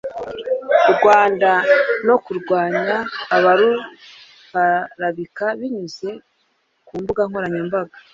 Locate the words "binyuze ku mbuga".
5.59-7.21